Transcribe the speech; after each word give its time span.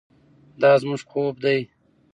دا 0.61 0.71
زموږ 0.81 1.01
خوب 1.09 1.35
دی. 1.43 1.59